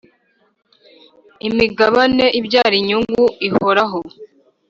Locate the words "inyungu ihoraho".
2.81-3.99